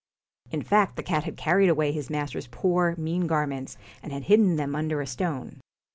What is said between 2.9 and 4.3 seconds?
mean garments, and had